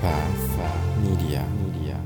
Path 0.00 0.98
Media. 0.98 1.46
Media. 1.62 2.00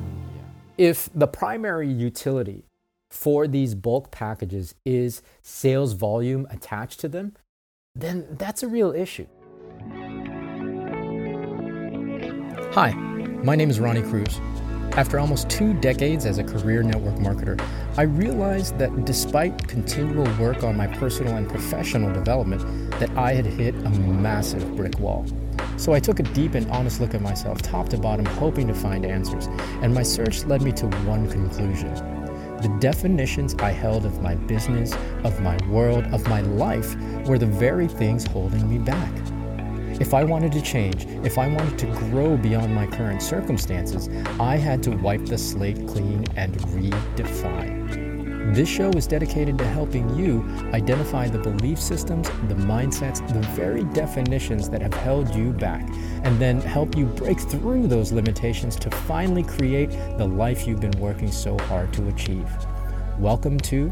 If 0.77 1.08
the 1.14 1.29
primary 1.29 1.88
utility 1.88 2.64
for 3.09 3.46
these 3.46 3.77
bulk 3.77 4.11
packages 4.11 4.74
is 4.85 5.22
sales 5.43 5.93
volume 5.93 6.45
attached 6.51 6.99
to 7.01 7.09
them, 7.09 7.37
then 7.95 8.27
that's 8.33 8.65
a 8.65 8.69
real 8.69 8.93
issue. 8.93 9.27
Hi, 12.72 12.93
my 13.45 13.54
name 13.54 13.70
is 13.70 13.79
Ronnie 13.79 14.02
Cruz. 14.02 14.40
After 14.96 15.20
almost 15.20 15.48
two 15.48 15.72
decades 15.74 16.26
as 16.26 16.38
a 16.38 16.45
career 16.45 16.82
network 16.82 17.14
marketer, 17.16 17.64
I 17.96 18.02
realized 18.02 18.76
that 18.79 19.04
despite 19.04 19.68
continual 19.68 20.26
work 20.40 20.64
on 20.64 20.76
my 20.76 20.88
personal 20.88 21.36
and 21.36 21.48
professional 21.48 22.12
development, 22.12 22.90
that 22.98 23.11
I 23.16 23.34
had 23.34 23.46
hit 23.46 23.76
a 23.76 23.90
massive 23.90 24.74
brick 24.74 24.98
wall. 24.98 25.24
So 25.77 25.93
I 25.93 26.00
took 26.00 26.20
a 26.20 26.22
deep 26.22 26.54
and 26.54 26.70
honest 26.70 27.00
look 27.00 27.14
at 27.14 27.20
myself, 27.20 27.61
top 27.61 27.88
to 27.90 27.98
bottom, 27.98 28.25
hoping 28.25 28.68
to 28.68 28.75
find 28.75 29.04
answers, 29.04 29.46
and 29.82 29.93
my 29.93 30.03
search 30.03 30.44
led 30.44 30.62
me 30.62 30.72
to 30.72 30.86
one 31.07 31.29
conclusion. 31.30 31.93
The 32.62 32.75
definitions 32.80 33.55
I 33.56 33.72
held 33.72 34.06
of 34.06 34.22
my 34.22 34.36
business, 34.36 34.94
of 35.25 35.41
my 35.41 35.58
world, 35.69 36.06
of 36.14 36.27
my 36.28 36.41
life 36.41 36.97
were 37.27 37.39
the 37.39 37.47
very 37.47 37.89
things 37.89 38.25
holding 38.27 38.69
me 38.69 38.78
back. 38.78 39.12
If 40.00 40.14
I 40.14 40.25
wanted 40.25 40.52
to 40.52 40.62
change, 40.62 41.06
if 41.25 41.39
I 41.39 41.47
wanted 41.48 41.78
to 41.80 41.86
grow 41.86 42.36
beyond 42.36 42.75
my 42.75 42.86
current 42.86 43.22
circumstances, 43.22 44.08
I 44.41 44.56
had 44.56 44.83
to 44.84 44.91
wipe 44.91 45.27
the 45.27 45.38
slate 45.38 45.86
clean 45.86 46.25
and 46.36 46.56
redefine. 46.58 48.03
This 48.53 48.69
show 48.69 48.91
is 48.91 49.06
dedicated 49.06 49.56
to 49.56 49.64
helping 49.64 50.14
you 50.14 50.44
identify 50.75 51.28
the 51.28 51.39
belief 51.39 51.80
systems, 51.80 52.28
the 52.47 52.55
mindsets, 52.55 53.27
the 53.27 53.41
very 53.56 53.84
definitions 53.84 54.69
that 54.69 54.83
have 54.83 54.92
held 54.92 55.34
you 55.34 55.50
back, 55.50 55.89
and 56.25 56.39
then 56.39 56.61
help 56.61 56.94
you 56.94 57.06
break 57.06 57.41
through 57.41 57.86
those 57.86 58.12
limitations 58.12 58.77
to 58.77 58.91
finally 58.91 59.42
create 59.42 59.91
the 60.19 60.27
life 60.27 60.66
you've 60.66 60.80
been 60.80 61.00
working 61.00 61.32
so 61.32 61.58
hard 61.60 61.91
to 61.94 62.06
achieve. 62.08 62.46
Welcome 63.19 63.58
to 63.60 63.91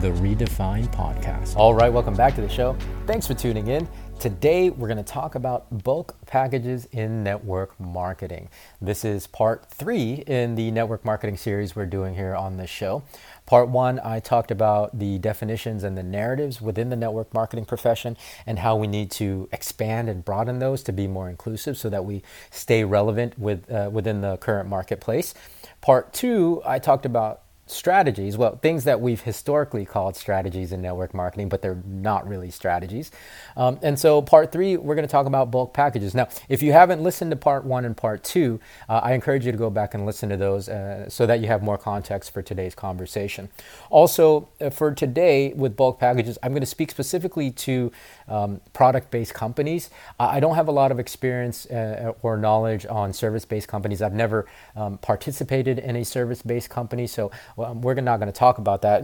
the 0.00 0.10
Redefine 0.12 0.94
Podcast. 0.94 1.56
All 1.56 1.74
right, 1.74 1.92
welcome 1.92 2.14
back 2.14 2.36
to 2.36 2.40
the 2.40 2.48
show. 2.48 2.76
Thanks 3.06 3.26
for 3.26 3.34
tuning 3.34 3.66
in. 3.66 3.88
Today, 4.20 4.70
we're 4.70 4.88
going 4.88 4.98
to 4.98 5.04
talk 5.04 5.36
about 5.36 5.84
bulk 5.84 6.16
packages 6.26 6.86
in 6.90 7.22
network 7.22 7.78
marketing. 7.78 8.48
This 8.80 9.04
is 9.04 9.28
part 9.28 9.70
three 9.70 10.24
in 10.26 10.56
the 10.56 10.72
network 10.72 11.04
marketing 11.04 11.36
series 11.36 11.76
we're 11.76 11.86
doing 11.86 12.16
here 12.16 12.34
on 12.34 12.56
this 12.56 12.68
show. 12.68 13.04
Part 13.48 13.70
one, 13.70 13.98
I 14.04 14.20
talked 14.20 14.50
about 14.50 14.98
the 14.98 15.16
definitions 15.16 15.82
and 15.82 15.96
the 15.96 16.02
narratives 16.02 16.60
within 16.60 16.90
the 16.90 16.96
network 16.96 17.32
marketing 17.32 17.64
profession 17.64 18.14
and 18.46 18.58
how 18.58 18.76
we 18.76 18.86
need 18.86 19.10
to 19.12 19.48
expand 19.52 20.10
and 20.10 20.22
broaden 20.22 20.58
those 20.58 20.82
to 20.82 20.92
be 20.92 21.06
more 21.08 21.30
inclusive 21.30 21.78
so 21.78 21.88
that 21.88 22.04
we 22.04 22.22
stay 22.50 22.84
relevant 22.84 23.38
with, 23.38 23.72
uh, 23.72 23.88
within 23.90 24.20
the 24.20 24.36
current 24.36 24.68
marketplace. 24.68 25.32
Part 25.80 26.12
two, 26.12 26.60
I 26.66 26.78
talked 26.78 27.06
about 27.06 27.40
strategies, 27.70 28.36
well, 28.36 28.56
things 28.56 28.84
that 28.84 29.00
we've 29.00 29.20
historically 29.20 29.84
called 29.84 30.16
strategies 30.16 30.72
in 30.72 30.82
network 30.82 31.14
marketing, 31.14 31.48
but 31.48 31.62
they're 31.62 31.82
not 31.86 32.28
really 32.28 32.50
strategies. 32.50 33.10
Um, 33.56 33.78
and 33.82 33.98
so, 33.98 34.22
part 34.22 34.52
three, 34.52 34.76
we're 34.76 34.94
going 34.94 35.06
to 35.06 35.10
talk 35.10 35.26
about 35.26 35.50
bulk 35.50 35.72
packages. 35.72 36.14
Now, 36.14 36.28
if 36.48 36.62
you 36.62 36.72
haven't 36.72 37.02
listened 37.02 37.30
to 37.30 37.36
part 37.36 37.64
one 37.64 37.84
and 37.84 37.96
part 37.96 38.24
two, 38.24 38.60
uh, 38.88 39.00
I 39.02 39.12
encourage 39.12 39.46
you 39.46 39.52
to 39.52 39.58
go 39.58 39.70
back 39.70 39.94
and 39.94 40.06
listen 40.06 40.28
to 40.28 40.36
those 40.36 40.68
uh, 40.68 41.08
so 41.08 41.26
that 41.26 41.40
you 41.40 41.46
have 41.46 41.62
more 41.62 41.78
context 41.78 42.32
for 42.32 42.42
today's 42.42 42.74
conversation. 42.74 43.48
Also, 43.90 44.48
uh, 44.60 44.70
for 44.70 44.92
today 44.92 45.52
with 45.54 45.76
bulk 45.76 45.98
packages, 45.98 46.38
I'm 46.42 46.52
going 46.52 46.60
to 46.60 46.66
speak 46.66 46.90
specifically 46.90 47.50
to 47.50 47.92
um, 48.28 48.60
product 48.72 49.10
based 49.10 49.34
companies. 49.34 49.90
I 50.20 50.40
don't 50.40 50.54
have 50.54 50.68
a 50.68 50.72
lot 50.72 50.90
of 50.90 50.98
experience 50.98 51.66
uh, 51.66 52.12
or 52.22 52.36
knowledge 52.36 52.86
on 52.86 53.12
service 53.12 53.44
based 53.44 53.68
companies. 53.68 54.02
I've 54.02 54.12
never 54.12 54.46
um, 54.76 54.98
participated 54.98 55.78
in 55.78 55.96
a 55.96 56.04
service 56.04 56.42
based 56.42 56.70
company, 56.70 57.06
so 57.06 57.30
well, 57.58 57.74
we're 57.74 57.94
not 57.94 58.18
going 58.20 58.32
to 58.32 58.38
talk 58.38 58.58
about 58.58 58.82
that. 58.82 59.02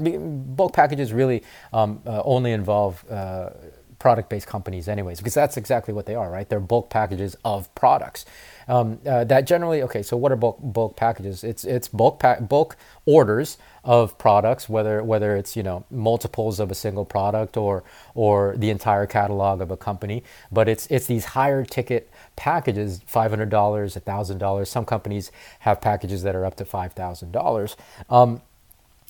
Bulk 0.56 0.72
packages 0.72 1.12
really 1.12 1.42
um, 1.72 2.00
uh, 2.06 2.22
only 2.24 2.52
involve 2.52 3.04
uh, 3.10 3.50
product 3.98 4.28
based 4.28 4.46
companies, 4.46 4.86
anyways, 4.88 5.18
because 5.18 5.34
that's 5.34 5.56
exactly 5.56 5.92
what 5.92 6.06
they 6.06 6.14
are, 6.14 6.30
right? 6.30 6.48
They're 6.48 6.60
bulk 6.60 6.88
packages 6.88 7.36
of 7.44 7.74
products. 7.74 8.24
Um, 8.68 9.00
uh, 9.06 9.24
that 9.24 9.46
generally, 9.46 9.82
okay, 9.82 10.02
so 10.02 10.16
what 10.16 10.30
are 10.30 10.36
bulk, 10.36 10.58
bulk 10.60 10.96
packages? 10.96 11.42
It's, 11.42 11.64
it's 11.64 11.88
bulk, 11.88 12.20
pa- 12.20 12.40
bulk 12.40 12.76
orders 13.06 13.58
of 13.82 14.16
products, 14.16 14.68
whether 14.68 15.02
whether 15.02 15.36
it's 15.36 15.56
you 15.56 15.62
know 15.62 15.84
multiples 15.90 16.60
of 16.60 16.70
a 16.70 16.74
single 16.74 17.04
product 17.04 17.56
or 17.56 17.84
or 18.14 18.54
the 18.56 18.70
entire 18.70 19.06
catalog 19.06 19.60
of 19.60 19.70
a 19.70 19.76
company. 19.76 20.22
But 20.50 20.68
it's 20.68 20.86
it's 20.86 21.06
these 21.06 21.26
higher 21.26 21.64
ticket 21.64 22.10
packages, 22.36 23.00
five 23.06 23.30
hundred 23.30 23.50
dollars, 23.50 23.96
thousand 23.96 24.38
dollars. 24.38 24.68
Some 24.68 24.84
companies 24.84 25.32
have 25.60 25.80
packages 25.80 26.22
that 26.22 26.34
are 26.34 26.44
up 26.44 26.56
to 26.56 26.64
five 26.64 26.92
thousand 26.92 27.28
um, 27.28 27.32
dollars, 27.32 27.76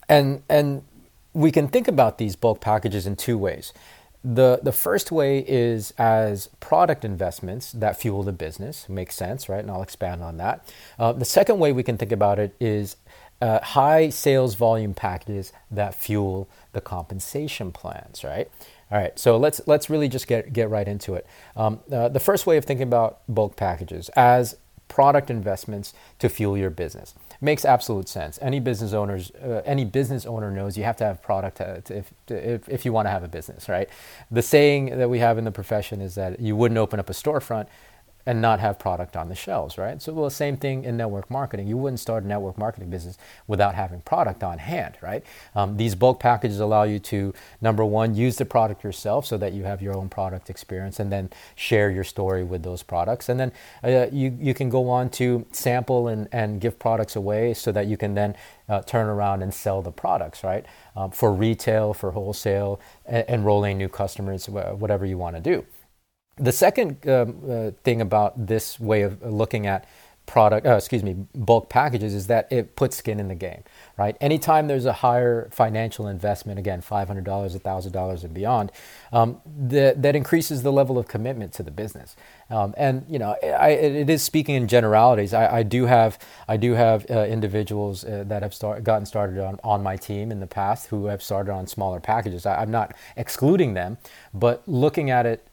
and 0.08 0.42
and 0.48 0.84
we 1.32 1.50
can 1.50 1.68
think 1.68 1.88
about 1.88 2.18
these 2.18 2.36
bulk 2.36 2.60
packages 2.60 3.06
in 3.06 3.16
two 3.16 3.36
ways. 3.36 3.72
The, 4.24 4.60
the 4.62 4.72
first 4.72 5.12
way 5.12 5.44
is 5.46 5.92
as 5.98 6.48
product 6.60 7.04
investments 7.04 7.72
that 7.72 8.00
fuel 8.00 8.22
the 8.22 8.32
business. 8.32 8.88
Makes 8.88 9.16
sense, 9.16 9.48
right? 9.50 9.60
And 9.60 9.70
I'll 9.70 9.82
expand 9.82 10.22
on 10.22 10.38
that. 10.38 10.66
Uh, 10.98 11.12
the 11.12 11.26
second 11.26 11.58
way 11.58 11.72
we 11.72 11.82
can 11.82 11.98
think 11.98 12.12
about 12.12 12.38
it 12.38 12.54
is 12.58 12.96
uh, 13.42 13.60
high 13.60 14.08
sales 14.08 14.54
volume 14.54 14.94
packages 14.94 15.52
that 15.70 15.94
fuel 15.94 16.48
the 16.72 16.80
compensation 16.80 17.70
plans, 17.72 18.24
right? 18.24 18.50
All 18.94 19.00
right, 19.00 19.18
so 19.18 19.36
let's 19.36 19.60
let's 19.66 19.90
really 19.90 20.08
just 20.08 20.28
get 20.28 20.52
get 20.52 20.70
right 20.70 20.86
into 20.86 21.14
it. 21.14 21.26
Um, 21.56 21.80
uh, 21.90 22.10
the 22.10 22.20
first 22.20 22.46
way 22.46 22.58
of 22.58 22.64
thinking 22.64 22.86
about 22.86 23.22
bulk 23.28 23.56
packages 23.56 24.08
as 24.10 24.56
product 24.86 25.30
investments 25.30 25.94
to 26.20 26.28
fuel 26.28 26.56
your 26.56 26.70
business 26.70 27.12
makes 27.40 27.64
absolute 27.64 28.08
sense. 28.08 28.38
Any 28.40 28.60
business 28.60 28.92
owners, 28.92 29.32
uh, 29.32 29.62
any 29.64 29.84
business 29.84 30.26
owner 30.26 30.52
knows 30.52 30.78
you 30.78 30.84
have 30.84 30.96
to 30.98 31.04
have 31.04 31.20
product 31.20 31.56
to, 31.56 31.80
to, 31.80 31.98
if, 31.98 32.12
to, 32.26 32.54
if, 32.54 32.68
if 32.68 32.84
you 32.84 32.92
want 32.92 33.06
to 33.06 33.10
have 33.10 33.24
a 33.24 33.28
business, 33.28 33.68
right? 33.68 33.88
The 34.30 34.42
saying 34.42 34.96
that 34.96 35.10
we 35.10 35.18
have 35.18 35.38
in 35.38 35.44
the 35.44 35.50
profession 35.50 36.00
is 36.00 36.14
that 36.14 36.38
you 36.38 36.54
wouldn't 36.54 36.78
open 36.78 37.00
up 37.00 37.10
a 37.10 37.14
storefront 37.14 37.66
and 38.26 38.40
not 38.40 38.60
have 38.60 38.78
product 38.78 39.16
on 39.16 39.28
the 39.28 39.34
shelves, 39.34 39.76
right? 39.76 40.00
So, 40.00 40.12
well, 40.12 40.30
same 40.30 40.56
thing 40.56 40.84
in 40.84 40.96
network 40.96 41.30
marketing. 41.30 41.66
You 41.66 41.76
wouldn't 41.76 42.00
start 42.00 42.24
a 42.24 42.26
network 42.26 42.56
marketing 42.56 42.90
business 42.90 43.18
without 43.46 43.74
having 43.74 44.00
product 44.00 44.42
on 44.42 44.58
hand, 44.58 44.96
right? 45.02 45.22
Um, 45.54 45.76
these 45.76 45.94
bulk 45.94 46.20
packages 46.20 46.60
allow 46.60 46.84
you 46.84 46.98
to, 47.00 47.34
number 47.60 47.84
one, 47.84 48.14
use 48.14 48.36
the 48.36 48.44
product 48.44 48.82
yourself 48.82 49.26
so 49.26 49.36
that 49.38 49.52
you 49.52 49.64
have 49.64 49.82
your 49.82 49.96
own 49.96 50.08
product 50.08 50.48
experience 50.48 51.00
and 51.00 51.12
then 51.12 51.30
share 51.54 51.90
your 51.90 52.04
story 52.04 52.44
with 52.44 52.62
those 52.62 52.82
products. 52.82 53.28
And 53.28 53.38
then 53.38 53.52
uh, 53.82 54.06
you, 54.10 54.36
you 54.40 54.54
can 54.54 54.70
go 54.70 54.88
on 54.88 55.10
to 55.10 55.46
sample 55.52 56.08
and, 56.08 56.28
and 56.32 56.60
give 56.60 56.78
products 56.78 57.16
away 57.16 57.54
so 57.54 57.72
that 57.72 57.86
you 57.86 57.96
can 57.96 58.14
then 58.14 58.36
uh, 58.68 58.80
turn 58.82 59.06
around 59.06 59.42
and 59.42 59.52
sell 59.52 59.82
the 59.82 59.92
products, 59.92 60.42
right? 60.42 60.64
Um, 60.96 61.10
for 61.10 61.32
retail, 61.32 61.92
for 61.92 62.12
wholesale, 62.12 62.80
enrolling 63.06 63.76
new 63.76 63.88
customers, 63.88 64.48
whatever 64.48 65.04
you 65.04 65.18
want 65.18 65.36
to 65.36 65.42
do. 65.42 65.66
The 66.36 66.52
second 66.52 67.08
um, 67.08 67.42
uh, 67.48 67.70
thing 67.84 68.00
about 68.00 68.46
this 68.46 68.80
way 68.80 69.02
of 69.02 69.22
looking 69.22 69.66
at 69.66 69.86
product, 70.26 70.66
uh, 70.66 70.76
excuse 70.76 71.02
me, 71.02 71.14
bulk 71.34 71.68
packages 71.68 72.14
is 72.14 72.26
that 72.28 72.50
it 72.50 72.76
puts 72.76 72.96
skin 72.96 73.20
in 73.20 73.28
the 73.28 73.34
game, 73.34 73.62
right? 73.98 74.16
Anytime 74.20 74.68
there's 74.68 74.86
a 74.86 74.92
higher 74.92 75.48
financial 75.52 76.08
investment, 76.08 76.58
again, 76.58 76.80
$500, 76.80 77.24
$1,000 77.24 78.24
and 78.24 78.34
beyond, 78.34 78.72
um, 79.12 79.40
that, 79.44 80.00
that 80.02 80.16
increases 80.16 80.62
the 80.62 80.72
level 80.72 80.98
of 80.98 81.08
commitment 81.08 81.52
to 81.54 81.62
the 81.62 81.70
business. 81.70 82.16
Um, 82.48 82.74
and, 82.76 83.04
you 83.08 83.18
know, 83.18 83.36
I, 83.42 83.70
it 83.70 84.08
is 84.08 84.22
speaking 84.22 84.54
in 84.54 84.66
generalities. 84.66 85.34
I, 85.34 85.58
I 85.58 85.62
do 85.62 85.84
have, 85.86 86.18
I 86.48 86.56
do 86.56 86.72
have 86.72 87.06
uh, 87.10 87.26
individuals 87.26 88.04
uh, 88.04 88.24
that 88.26 88.42
have 88.42 88.54
start, 88.54 88.82
gotten 88.82 89.04
started 89.04 89.38
on, 89.38 89.60
on 89.62 89.82
my 89.82 89.96
team 89.96 90.32
in 90.32 90.40
the 90.40 90.46
past 90.46 90.86
who 90.88 91.06
have 91.06 91.22
started 91.22 91.52
on 91.52 91.66
smaller 91.66 92.00
packages. 92.00 92.46
I, 92.46 92.62
I'm 92.62 92.70
not 92.70 92.94
excluding 93.16 93.74
them, 93.74 93.98
but 94.32 94.62
looking 94.66 95.10
at 95.10 95.26
it 95.26 95.46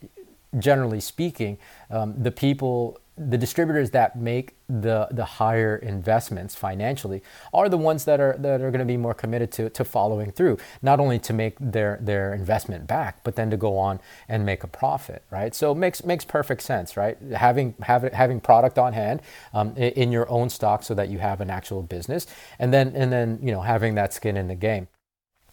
generally 0.59 0.99
speaking, 0.99 1.57
um, 1.89 2.21
the 2.21 2.31
people, 2.31 2.99
the 3.17 3.37
distributors 3.37 3.91
that 3.91 4.17
make 4.17 4.55
the 4.67 5.07
the 5.11 5.25
higher 5.25 5.75
investments 5.75 6.55
financially 6.55 7.21
are 7.53 7.69
the 7.69 7.77
ones 7.77 8.05
that 8.05 8.19
are 8.19 8.35
that 8.39 8.61
are 8.61 8.71
going 8.71 8.79
to 8.79 8.85
be 8.85 8.97
more 8.97 9.13
committed 9.13 9.51
to 9.51 9.69
to 9.69 9.83
following 9.83 10.31
through, 10.31 10.57
not 10.81 10.99
only 10.99 11.19
to 11.19 11.33
make 11.33 11.55
their 11.59 11.99
their 12.01 12.33
investment 12.33 12.87
back, 12.87 13.23
but 13.23 13.35
then 13.35 13.49
to 13.49 13.57
go 13.57 13.77
on 13.77 13.99
and 14.27 14.45
make 14.45 14.63
a 14.63 14.67
profit, 14.67 15.23
right? 15.29 15.53
So 15.53 15.71
it 15.71 15.75
makes 15.75 16.03
makes 16.03 16.25
perfect 16.25 16.61
sense, 16.61 16.97
right? 16.97 17.17
Having 17.33 17.75
having 17.81 18.13
having 18.13 18.39
product 18.39 18.77
on 18.77 18.93
hand 18.93 19.21
um, 19.53 19.75
in 19.75 20.11
your 20.11 20.29
own 20.29 20.49
stock 20.49 20.83
so 20.83 20.93
that 20.95 21.09
you 21.09 21.19
have 21.19 21.41
an 21.41 21.49
actual 21.49 21.83
business, 21.83 22.27
and 22.59 22.73
then 22.73 22.93
and 22.95 23.11
then 23.11 23.39
you 23.41 23.51
know 23.51 23.61
having 23.61 23.95
that 23.95 24.13
skin 24.13 24.37
in 24.37 24.47
the 24.47 24.55
game. 24.55 24.87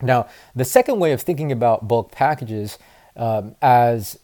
Now, 0.01 0.29
the 0.55 0.65
second 0.65 1.01
way 1.01 1.13
of 1.13 1.23
thinking 1.23 1.51
about 1.51 1.89
bulk 1.89 2.13
packages 2.13 2.79
um, 3.17 3.57
as 3.61 4.19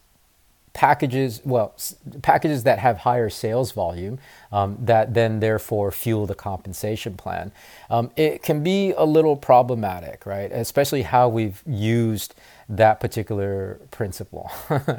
packages, 0.74 1.40
well, 1.44 1.74
packages 2.20 2.64
that 2.64 2.80
have 2.80 2.98
higher 2.98 3.30
sales 3.30 3.72
volume 3.72 4.18
um, 4.52 4.76
that 4.80 5.14
then 5.14 5.40
therefore 5.40 5.90
fuel 5.90 6.26
the 6.26 6.34
compensation 6.34 7.16
plan. 7.16 7.52
Um, 7.88 8.10
it 8.16 8.42
can 8.42 8.62
be 8.62 8.92
a 8.92 9.04
little 9.04 9.36
problematic, 9.36 10.26
right? 10.26 10.52
Especially 10.52 11.02
how 11.02 11.28
we've 11.28 11.62
used 11.66 12.34
that 12.68 13.00
particular 13.00 13.80
principle. 13.90 14.50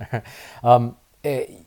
um, 0.64 0.96
it, 1.24 1.66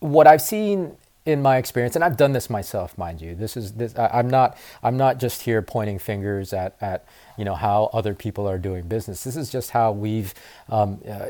what 0.00 0.26
I've 0.26 0.42
seen 0.42 0.96
in 1.28 1.42
my 1.42 1.58
experience, 1.58 1.94
and 1.94 2.02
I've 2.02 2.16
done 2.16 2.32
this 2.32 2.48
myself, 2.48 2.96
mind 2.96 3.20
you. 3.20 3.34
This 3.34 3.54
is 3.54 3.72
this. 3.72 3.94
I, 3.98 4.18
am 4.18 4.30
not. 4.30 4.56
I'm 4.82 4.96
not 4.96 5.20
just 5.20 5.42
here 5.42 5.60
pointing 5.60 5.98
fingers 5.98 6.54
at 6.54 6.74
at 6.80 7.04
you 7.36 7.44
know 7.44 7.54
how 7.54 7.90
other 7.92 8.14
people 8.14 8.48
are 8.48 8.56
doing 8.56 8.88
business. 8.88 9.24
This 9.24 9.36
is 9.36 9.50
just 9.50 9.70
how 9.72 9.92
we've 9.92 10.32
um, 10.70 11.02
uh, 11.06 11.26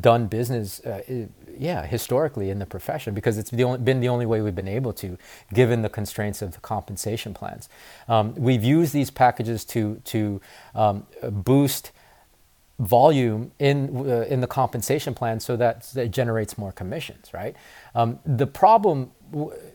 done 0.00 0.26
business. 0.26 0.80
Uh, 0.80 1.26
yeah, 1.60 1.86
historically 1.86 2.48
in 2.48 2.58
the 2.58 2.66
profession, 2.66 3.14
because 3.14 3.36
it's 3.36 3.50
the 3.50 3.64
only, 3.64 3.78
been 3.78 4.00
the 4.00 4.08
only 4.08 4.24
way 4.24 4.40
we've 4.40 4.54
been 4.54 4.66
able 4.66 4.94
to, 4.94 5.18
given 5.52 5.82
the 5.82 5.90
constraints 5.90 6.40
of 6.40 6.54
the 6.54 6.60
compensation 6.60 7.34
plans. 7.34 7.68
Um, 8.08 8.34
we've 8.34 8.64
used 8.64 8.94
these 8.94 9.10
packages 9.10 9.64
to 9.66 10.00
to 10.06 10.40
um, 10.74 11.06
boost 11.22 11.92
volume 12.80 13.52
in 13.58 13.94
uh, 14.10 14.22
in 14.22 14.40
the 14.40 14.46
compensation 14.46 15.14
plan 15.14 15.38
so 15.38 15.54
that, 15.56 15.86
it 15.96 16.10
generates 16.10 16.56
more 16.56 16.72
commissions 16.72 17.34
right 17.34 17.54
um, 17.94 18.18
the 18.24 18.46
problem 18.46 19.10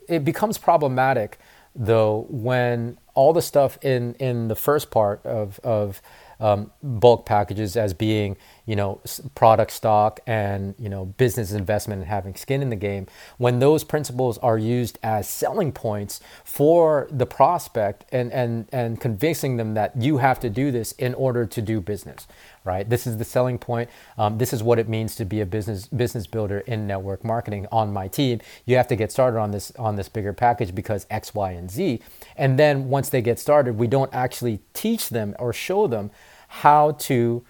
it 0.09 0.25
becomes 0.25 0.57
problematic 0.57 1.37
though 1.75 2.25
when 2.29 2.97
all 3.13 3.31
the 3.31 3.43
stuff 3.43 3.77
in 3.83 4.15
in 4.15 4.47
the 4.47 4.55
first 4.55 4.89
part 4.89 5.23
of 5.23 5.59
of 5.63 6.01
um, 6.39 6.71
bulk 6.81 7.25
packages 7.25 7.77
as 7.77 7.93
being 7.93 8.35
you 8.65 8.75
know 8.75 9.01
product 9.35 9.71
stock 9.71 10.19
and 10.25 10.75
you 10.79 10.89
know 10.89 11.05
business 11.05 11.51
investment 11.51 12.01
and 12.01 12.09
having 12.09 12.35
skin 12.35 12.61
in 12.61 12.69
the 12.69 12.75
game 12.75 13.07
when 13.37 13.59
those 13.59 13.83
principles 13.83 14.37
are 14.39 14.57
used 14.57 14.97
as 15.03 15.27
selling 15.27 15.71
points 15.71 16.19
for 16.43 17.07
the 17.11 17.25
prospect 17.25 18.05
and 18.11 18.31
and 18.31 18.67
and 18.71 18.99
convincing 18.99 19.57
them 19.57 19.73
that 19.73 19.95
you 19.95 20.17
have 20.17 20.39
to 20.39 20.49
do 20.49 20.71
this 20.71 20.91
in 20.93 21.13
order 21.13 21.45
to 21.45 21.61
do 21.61 21.79
business 21.79 22.27
right? 22.65 22.89
This 22.89 23.05
is 23.07 23.17
the 23.17 23.23
selling 23.23 23.57
point. 23.59 23.89
Um, 24.17 24.37
this 24.39 24.51
is 24.51 24.63
what 24.63 24.79
it 24.79 24.89
means 24.89 25.15
to 25.15 25.25
be 25.25 25.39
a 25.39 25.45
business 25.45 25.87
business 25.87 26.27
builder 26.27 26.59
in 26.61 26.87
network 26.87 27.23
marketing 27.23 27.67
on 27.71 27.93
my 27.93 28.07
team. 28.07 28.41
You 28.65 28.75
have 28.75 28.87
to 28.89 28.95
get 28.95 29.11
started 29.11 29.39
on 29.39 29.51
this 29.51 29.71
on 29.77 29.95
this 29.95 30.09
bigger 30.09 30.33
package 30.33 30.73
because 30.73 31.05
x 31.09 31.33
y 31.33 31.51
and 31.51 31.69
z. 31.71 32.01
And 32.35 32.59
then 32.59 32.89
once 32.89 33.09
they 33.09 33.21
get 33.21 33.39
started 33.39 33.77
we 33.77 33.87
don't 33.87 34.13
actually 34.13 34.59
teach 34.73 35.09
them 35.09 35.35
or 35.39 35.53
show 35.53 35.87
them 35.87 36.11
how 36.47 36.91
to 36.91 37.43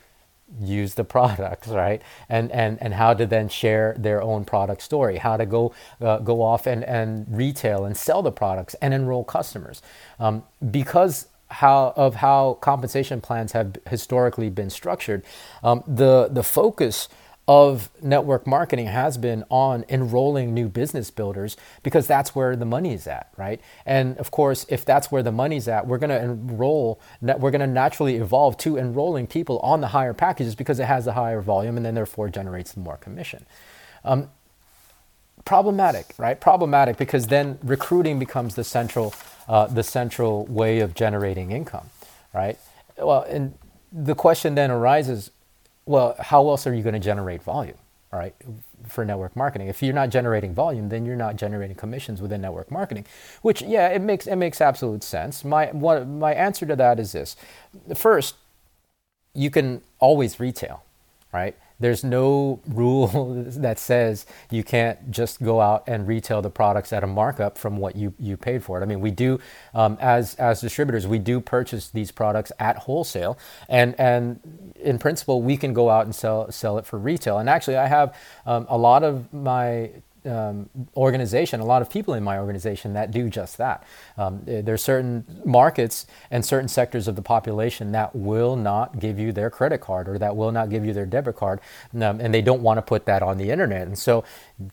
use 0.61 0.93
the 0.93 1.03
products 1.17 1.67
right? 1.67 2.01
And 2.29 2.51
and 2.51 2.77
and 2.81 2.93
how 2.93 3.13
to 3.13 3.25
then 3.25 3.49
share 3.49 3.95
their 3.97 4.21
own 4.21 4.45
product 4.45 4.81
story 4.81 5.17
how 5.17 5.37
to 5.37 5.45
go 5.45 5.73
uh, 6.01 6.19
go 6.19 6.41
off 6.41 6.67
and 6.67 6.83
and 6.83 7.25
retail 7.29 7.85
and 7.85 7.95
sell 7.95 8.21
the 8.21 8.31
products 8.31 8.75
and 8.81 8.93
enroll 8.93 9.23
customers. 9.23 9.81
Um, 10.19 10.43
because 10.71 11.27
how 11.49 11.93
of 11.95 12.15
how 12.15 12.57
compensation 12.61 13.21
plans 13.21 13.51
have 13.51 13.77
historically 13.87 14.49
been 14.49 14.69
structured 14.69 15.23
um, 15.63 15.83
the 15.87 16.27
the 16.31 16.43
focus 16.43 17.07
of 17.47 17.89
network 18.01 18.47
marketing 18.47 18.87
has 18.87 19.17
been 19.17 19.43
on 19.49 19.85
enrolling 19.87 20.53
new 20.53 20.67
business 20.67 21.11
builders 21.11 21.55
because 21.83 22.07
that's 22.07 22.33
where 22.33 22.55
the 22.55 22.65
money 22.65 22.93
is 22.93 23.05
at, 23.05 23.31
right? 23.37 23.61
And 23.85 24.17
of 24.17 24.31
course, 24.31 24.65
if 24.67 24.83
that's 24.83 25.11
where 25.11 25.21
the 25.21 25.31
money's 25.31 25.67
at, 25.67 25.85
we're 25.85 25.99
going 25.99 26.09
to 26.09 26.21
enroll, 26.21 26.99
we're 27.21 27.51
going 27.51 27.59
to 27.61 27.67
naturally 27.67 28.15
evolve 28.15 28.57
to 28.59 28.77
enrolling 28.77 29.27
people 29.27 29.59
on 29.59 29.81
the 29.81 29.87
higher 29.87 30.13
packages 30.13 30.55
because 30.55 30.79
it 30.79 30.85
has 30.85 31.05
the 31.05 31.13
higher 31.13 31.39
volume 31.39 31.77
and 31.77 31.85
then 31.85 31.93
therefore 31.93 32.29
generates 32.29 32.75
more 32.75 32.97
commission. 32.97 33.45
Um, 34.03 34.29
problematic, 35.45 36.15
right? 36.17 36.41
Problematic 36.41 36.97
because 36.97 37.27
then 37.27 37.59
recruiting 37.63 38.17
becomes 38.17 38.55
the 38.55 38.63
central, 38.63 39.13
uh, 39.47 39.67
the 39.67 39.83
central 39.83 40.47
way 40.47 40.79
of 40.79 40.95
generating 40.95 41.51
income, 41.51 41.91
right? 42.33 42.57
Well, 42.97 43.21
and 43.29 43.53
the 43.91 44.15
question 44.15 44.55
then 44.55 44.71
arises 44.71 45.29
well, 45.85 46.15
how 46.19 46.47
else 46.49 46.65
are 46.67 46.73
you 46.73 46.83
going 46.83 46.93
to 46.93 46.99
generate 46.99 47.43
volume, 47.43 47.77
right, 48.11 48.35
for 48.87 49.05
network 49.05 49.35
marketing? 49.35 49.67
If 49.67 49.83
you're 49.83 49.93
not 49.93 50.09
generating 50.09 50.53
volume, 50.53 50.89
then 50.89 51.05
you're 51.05 51.15
not 51.15 51.35
generating 51.35 51.75
commissions 51.75 52.21
within 52.21 52.41
network 52.41 52.71
marketing. 52.71 53.05
Which, 53.41 53.61
yeah, 53.61 53.89
it 53.89 54.01
makes 54.01 54.27
it 54.27 54.35
makes 54.37 54.61
absolute 54.61 55.03
sense. 55.03 55.43
My 55.43 55.67
one, 55.67 56.19
my 56.19 56.33
answer 56.33 56.65
to 56.65 56.75
that 56.75 56.99
is 56.99 57.11
this: 57.11 57.35
first, 57.95 58.35
you 59.33 59.51
can 59.51 59.81
always 59.99 60.39
retail, 60.39 60.83
right? 61.31 61.55
There's 61.79 62.03
no 62.03 62.61
rule 62.67 63.33
that 63.47 63.79
says 63.79 64.25
you 64.49 64.63
can't 64.63 65.11
just 65.11 65.41
go 65.41 65.61
out 65.61 65.83
and 65.87 66.07
retail 66.07 66.41
the 66.41 66.49
products 66.49 66.93
at 66.93 67.03
a 67.03 67.07
markup 67.07 67.57
from 67.57 67.77
what 67.77 67.95
you, 67.95 68.13
you 68.19 68.37
paid 68.37 68.63
for 68.63 68.79
it. 68.79 68.83
I 68.83 68.85
mean, 68.85 69.01
we 69.01 69.11
do, 69.11 69.39
um, 69.73 69.97
as, 69.99 70.35
as 70.35 70.61
distributors, 70.61 71.07
we 71.07 71.19
do 71.19 71.39
purchase 71.39 71.89
these 71.89 72.11
products 72.11 72.51
at 72.59 72.77
wholesale. 72.77 73.37
And, 73.69 73.99
and 73.99 74.73
in 74.75 74.99
principle, 74.99 75.41
we 75.41 75.57
can 75.57 75.73
go 75.73 75.89
out 75.89 76.05
and 76.05 76.15
sell, 76.15 76.51
sell 76.51 76.77
it 76.77 76.85
for 76.85 76.97
retail. 76.97 77.39
And 77.39 77.49
actually, 77.49 77.77
I 77.77 77.87
have 77.87 78.15
um, 78.45 78.65
a 78.69 78.77
lot 78.77 79.03
of 79.03 79.31
my 79.33 79.91
um, 80.25 80.69
organization, 80.95 81.59
a 81.59 81.65
lot 81.65 81.81
of 81.81 81.89
people 81.89 82.13
in 82.13 82.23
my 82.23 82.37
organization 82.39 82.93
that 82.93 83.11
do 83.11 83.29
just 83.29 83.57
that. 83.57 83.83
Um, 84.17 84.41
there 84.45 84.73
are 84.73 84.77
certain 84.77 85.25
markets 85.45 86.05
and 86.31 86.45
certain 86.45 86.67
sectors 86.67 87.07
of 87.07 87.15
the 87.15 87.21
population 87.21 87.91
that 87.91 88.15
will 88.15 88.55
not 88.55 88.99
give 88.99 89.19
you 89.19 89.31
their 89.31 89.49
credit 89.49 89.79
card 89.79 90.07
or 90.07 90.17
that 90.17 90.35
will 90.35 90.51
not 90.51 90.69
give 90.69 90.85
you 90.85 90.93
their 90.93 91.05
debit 91.05 91.35
card, 91.35 91.59
um, 91.95 92.19
and 92.19 92.33
they 92.33 92.41
don't 92.41 92.61
want 92.61 92.77
to 92.77 92.81
put 92.81 93.05
that 93.05 93.21
on 93.21 93.37
the 93.37 93.49
internet. 93.49 93.87
And 93.87 93.97
so, 93.97 94.23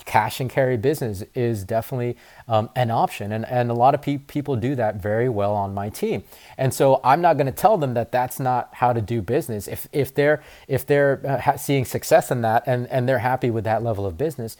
cash 0.04 0.40
and 0.40 0.48
carry 0.48 0.76
business 0.76 1.24
is 1.34 1.64
definitely 1.64 2.16
um, 2.48 2.70
an 2.76 2.90
option, 2.90 3.32
and, 3.32 3.44
and 3.46 3.70
a 3.70 3.74
lot 3.74 3.94
of 3.94 4.02
pe- 4.02 4.18
people 4.18 4.56
do 4.56 4.74
that 4.76 4.96
very 4.96 5.28
well 5.28 5.54
on 5.54 5.74
my 5.74 5.88
team. 5.88 6.22
And 6.56 6.72
so, 6.72 7.00
I'm 7.04 7.20
not 7.20 7.36
going 7.36 7.46
to 7.46 7.52
tell 7.52 7.76
them 7.78 7.94
that 7.94 8.12
that's 8.12 8.38
not 8.40 8.70
how 8.74 8.92
to 8.92 9.00
do 9.00 9.22
business. 9.22 9.68
If 9.68 9.88
if 9.92 10.14
they're 10.14 10.42
if 10.68 10.86
they're 10.86 11.20
uh, 11.46 11.56
seeing 11.56 11.84
success 11.84 12.30
in 12.30 12.42
that 12.42 12.62
and 12.66 12.86
and 12.88 13.08
they're 13.08 13.18
happy 13.18 13.50
with 13.50 13.64
that 13.64 13.82
level 13.82 14.06
of 14.06 14.16
business 14.16 14.56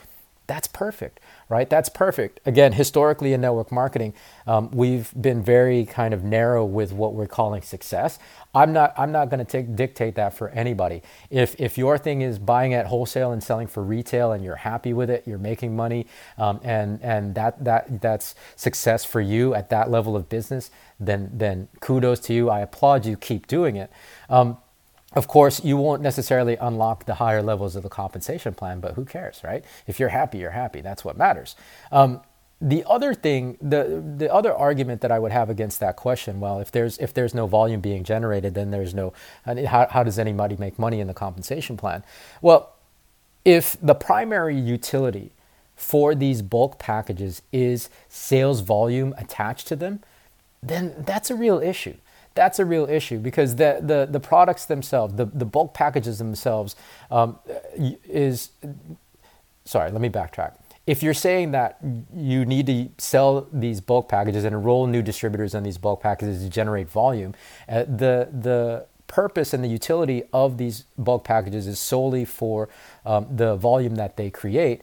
that's 0.53 0.69
perfect, 0.69 1.19
right? 1.49 1.71
That's 1.71 1.89
perfect. 1.89 2.41
Again, 2.45 2.75
historically 2.75 3.33
in 3.33 3.41
network 3.41 3.73
marketing, 3.73 4.13
um, 4.47 4.71
we've 4.71 5.11
been 5.19 5.43
very 5.43 5.87
kind 5.87 6.13
of 6.13 6.23
narrow 6.25 6.63
with 6.63 6.93
what 6.93 7.15
we're 7.15 7.27
calling 7.27 7.63
success. 7.63 8.19
I'm 8.55 8.71
not. 8.75 8.93
I'm 8.99 9.13
not 9.13 9.31
going 9.31 9.47
to 9.47 9.63
dictate 9.63 10.15
that 10.17 10.35
for 10.37 10.51
anybody. 10.51 11.01
If 11.31 11.59
if 11.59 11.79
your 11.79 11.97
thing 11.97 12.21
is 12.21 12.39
buying 12.39 12.75
at 12.75 12.85
wholesale 12.85 13.33
and 13.33 13.43
selling 13.43 13.67
for 13.67 13.83
retail, 13.83 14.33
and 14.33 14.45
you're 14.45 14.57
happy 14.57 14.93
with 14.93 15.09
it, 15.09 15.27
you're 15.27 15.39
making 15.39 15.75
money, 15.75 16.07
um, 16.37 16.61
and 16.63 17.01
and 17.03 17.35
that 17.35 17.65
that 17.65 18.03
that's 18.03 18.35
success 18.55 19.07
for 19.07 19.23
you 19.23 19.55
at 19.55 19.71
that 19.71 19.91
level 19.91 20.17
of 20.17 20.29
business, 20.29 20.71
then 21.01 21.31
then 21.33 21.69
kudos 21.81 22.21
to 22.21 22.35
you. 22.35 22.51
I 22.51 22.61
applaud 22.61 23.07
you. 23.07 23.17
Keep 23.17 23.47
doing 23.47 23.77
it. 23.77 23.91
Um, 24.29 24.59
of 25.15 25.29
course, 25.29 25.63
you 25.65 25.77
won't 25.77 26.03
necessarily 26.03 26.57
unlock 26.57 27.05
the 27.05 27.15
higher 27.15 27.43
levels 27.43 27.77
of 27.77 27.83
the 27.83 27.89
compensation 27.89 28.55
plan, 28.55 28.81
but 28.81 28.95
who 28.95 29.05
cares, 29.05 29.41
right? 29.45 29.65
If 29.87 30.01
you're 30.01 30.09
happy, 30.09 30.39
you're 30.39 30.51
happy. 30.51 30.81
That's 30.81 31.05
what 31.05 31.17
matters. 31.17 31.55
Um, 31.91 32.21
the 32.61 32.85
other 32.89 33.13
thing, 33.13 33.59
the 33.61 34.03
the 34.17 34.33
other 34.33 34.55
argument 34.55 35.01
that 35.01 35.11
I 35.11 35.19
would 35.19 35.33
have 35.33 35.51
against 35.51 35.81
that 35.81 35.97
question, 35.97 36.39
well, 36.39 36.61
if 36.61 36.71
there's 36.71 36.97
if 36.99 37.13
there's 37.13 37.35
no 37.35 37.47
volume 37.49 37.81
being 37.81 38.05
generated, 38.05 38.55
then 38.55 38.71
there's 38.71 38.95
no. 38.95 39.13
How, 39.45 39.89
how 39.91 40.05
does 40.05 40.19
anybody 40.19 40.57
make 40.57 40.79
money 40.79 41.01
in 41.01 41.09
the 41.09 41.15
compensation 41.15 41.77
plan? 41.77 42.05
Well, 42.41 42.73
if 43.45 43.77
the 43.83 43.97
primary 43.97 44.57
utility 44.57 45.33
for 45.75 46.15
these 46.15 46.41
bulk 46.41 46.79
packages 46.79 47.43
is 47.53 47.91
sales 48.09 48.61
volume 48.61 49.13
attached 49.19 49.67
to 49.67 49.75
them, 49.75 50.01
then 50.63 50.95
that's 50.99 51.31
a 51.31 51.35
real 51.35 51.59
issue 51.59 51.97
that's 52.35 52.59
a 52.59 52.65
real 52.65 52.89
issue 52.89 53.19
because 53.19 53.57
the, 53.57 53.79
the, 53.81 54.09
the 54.11 54.21
products 54.21 54.67
themselves, 54.67 55.15
the, 55.15 55.27
the 55.27 55.45
bulk 55.45 55.75
packages 55.75 56.19
themselves, 56.19 56.77
um, 57.11 57.39
is 57.77 58.51
sorry, 59.65 59.91
let 59.91 60.01
me 60.01 60.09
backtrack. 60.09 60.57
If 60.87 61.03
you're 61.03 61.15
saying 61.15 61.53
that 61.53 61.79
you 62.13 62.45
need 62.45 62.67
to 62.67 62.89
sell 62.99 63.47
these 63.53 63.81
bulk 63.81 64.09
packages 64.09 64.45
and 64.45 64.55
enroll 64.55 64.87
new 64.87 65.03
distributors 65.03 65.55
on 65.55 65.63
these 65.63 65.79
bulk 65.79 66.03
packages 66.03 66.43
to 66.43 66.49
generate 66.51 66.91
volume, 66.91 67.35
uh, 67.69 67.85
the, 67.85 68.29
the 68.33 68.87
purpose 69.07 69.53
and 69.53 69.63
the 69.63 69.69
utility 69.69 70.25
of 70.33 70.59
these 70.59 70.85
bulk 70.99 71.23
packages 71.23 71.67
is 71.67 71.79
solely 71.79 72.25
for 72.25 72.69
um, 73.07 73.27
the 73.31 73.55
volume 73.57 73.95
that 73.95 74.17
they 74.17 74.31
create 74.31 74.83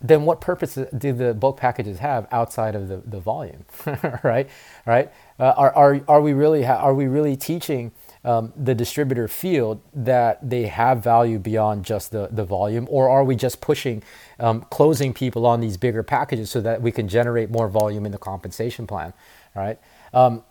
then 0.00 0.22
what 0.24 0.40
purpose 0.40 0.78
do 0.96 1.12
the 1.12 1.34
bulk 1.34 1.56
packages 1.56 1.98
have 1.98 2.28
outside 2.30 2.76
of 2.76 2.88
the, 2.88 2.98
the 2.98 3.18
volume, 3.18 3.64
right? 4.22 4.48
Right? 4.86 5.10
Uh, 5.40 5.54
are, 5.56 5.74
are, 5.74 6.00
are 6.06 6.20
we 6.20 6.32
really 6.32 6.62
ha- 6.62 6.76
are 6.76 6.94
we 6.94 7.06
really 7.06 7.36
teaching 7.36 7.90
um, 8.24 8.52
the 8.56 8.74
distributor 8.74 9.26
field 9.26 9.80
that 9.92 10.48
they 10.48 10.66
have 10.66 11.02
value 11.02 11.38
beyond 11.38 11.84
just 11.84 12.12
the, 12.12 12.28
the 12.30 12.44
volume, 12.44 12.86
or 12.90 13.08
are 13.08 13.24
we 13.24 13.34
just 13.34 13.60
pushing 13.60 14.02
um, 14.38 14.64
closing 14.70 15.12
people 15.12 15.46
on 15.46 15.60
these 15.60 15.76
bigger 15.76 16.02
packages 16.02 16.50
so 16.50 16.60
that 16.60 16.80
we 16.80 16.92
can 16.92 17.08
generate 17.08 17.50
more 17.50 17.68
volume 17.68 18.06
in 18.06 18.12
the 18.12 18.18
compensation 18.18 18.86
plan, 18.86 19.12
right? 19.54 19.78
Um, 20.14 20.44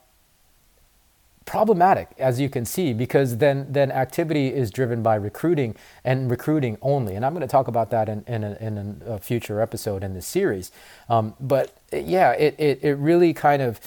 problematic 1.47 2.09
as 2.19 2.39
you 2.39 2.49
can 2.49 2.65
see 2.65 2.93
because 2.93 3.37
then 3.37 3.65
then 3.69 3.89
activity 3.91 4.53
is 4.53 4.69
driven 4.69 5.01
by 5.01 5.15
recruiting 5.15 5.75
and 6.03 6.29
recruiting 6.29 6.77
only. 6.81 7.15
And 7.15 7.25
i'm 7.25 7.33
going 7.33 7.41
to 7.41 7.47
talk 7.47 7.67
about 7.67 7.89
that 7.91 8.09
in, 8.09 8.23
in, 8.27 8.43
a, 8.43 8.53
in 8.59 9.01
a 9.07 9.17
future 9.17 9.59
episode 9.61 10.03
in 10.03 10.13
this 10.13 10.27
series. 10.27 10.71
Um, 11.09 11.33
but 11.39 11.75
yeah 11.91 12.33
it, 12.33 12.53
it, 12.59 12.83
it 12.83 12.95
really 12.95 13.33
kind 13.33 13.61
of 13.61 13.79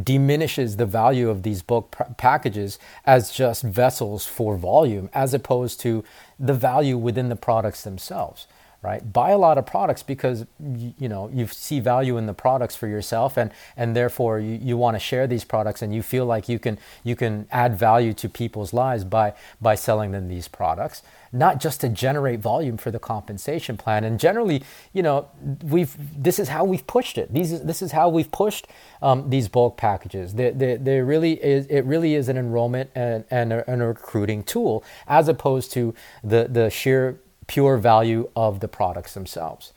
diminishes 0.00 0.76
the 0.76 0.86
value 0.86 1.28
of 1.28 1.42
these 1.42 1.62
bulk 1.62 1.96
packages 2.16 2.78
as 3.04 3.32
just 3.32 3.62
vessels 3.62 4.26
for 4.26 4.56
volume 4.56 5.10
as 5.12 5.34
opposed 5.34 5.80
to 5.80 6.04
the 6.38 6.54
value 6.54 6.96
within 6.96 7.28
the 7.28 7.36
products 7.36 7.82
themselves 7.82 8.46
right? 8.82 9.12
Buy 9.12 9.30
a 9.30 9.38
lot 9.38 9.58
of 9.58 9.64
products 9.64 10.02
because 10.02 10.44
you, 10.60 11.08
know 11.08 11.30
you 11.32 11.46
see 11.46 11.78
value 11.78 12.16
in 12.18 12.26
the 12.26 12.34
products 12.34 12.74
for 12.74 12.88
yourself, 12.88 13.36
and 13.36 13.52
and 13.76 13.94
therefore 13.94 14.40
you, 14.40 14.58
you 14.60 14.76
want 14.76 14.96
to 14.96 14.98
share 14.98 15.26
these 15.28 15.44
products, 15.44 15.82
and 15.82 15.94
you 15.94 16.02
feel 16.02 16.26
like 16.26 16.48
you 16.48 16.58
can 16.58 16.78
you 17.04 17.14
can 17.14 17.46
add 17.52 17.78
value 17.78 18.12
to 18.14 18.28
people's 18.28 18.72
lives 18.72 19.04
by 19.04 19.34
by 19.60 19.76
selling 19.76 20.10
them 20.10 20.28
these 20.28 20.48
products, 20.48 21.02
not 21.32 21.60
just 21.60 21.80
to 21.82 21.88
generate 21.88 22.40
volume 22.40 22.76
for 22.76 22.90
the 22.90 22.98
compensation 22.98 23.76
plan. 23.76 24.02
And 24.02 24.18
generally, 24.18 24.64
you 24.92 25.02
know, 25.02 25.28
we've 25.62 25.96
this 26.20 26.40
is 26.40 26.48
how 26.48 26.64
we've 26.64 26.86
pushed 26.86 27.18
it. 27.18 27.32
These 27.32 27.62
this 27.62 27.82
is 27.82 27.92
how 27.92 28.08
we've 28.08 28.30
pushed 28.32 28.66
um, 29.00 29.30
these 29.30 29.48
bulk 29.48 29.76
packages. 29.76 30.34
There 30.34 31.04
really 31.04 31.34
is 31.42 31.66
it 31.66 31.84
really 31.84 32.16
is 32.16 32.28
an 32.28 32.36
enrollment 32.36 32.90
and 32.96 33.24
and 33.30 33.52
a, 33.52 33.70
and 33.70 33.80
a 33.80 33.86
recruiting 33.86 34.42
tool 34.42 34.82
as 35.06 35.28
opposed 35.28 35.72
to 35.72 35.94
the 36.24 36.48
the 36.50 36.68
sheer 36.68 37.20
pure 37.46 37.76
value 37.76 38.30
of 38.36 38.60
the 38.60 38.68
products 38.68 39.14
themselves. 39.14 39.72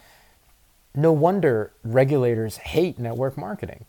No 0.96 1.12
wonder 1.12 1.72
regulators 1.84 2.58
hate 2.58 3.00
network 3.00 3.38
marketing, 3.38 3.86